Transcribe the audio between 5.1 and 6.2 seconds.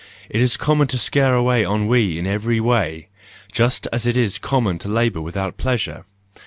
without pleasure.